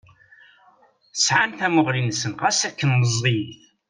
Sɛan 1.15 1.51
tamuɣli-nsen 1.59 2.33
ɣas 2.41 2.59
akken 2.67 2.89
meẓẓiyit. 2.99 3.61